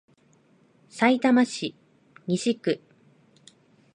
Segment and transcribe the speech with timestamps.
[0.89, 1.75] さいたま市
[2.25, 2.81] 西区